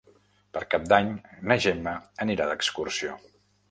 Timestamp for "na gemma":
1.51-1.97